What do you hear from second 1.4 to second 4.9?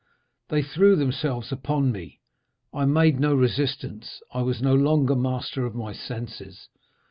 upon me. I made no resistance; I was no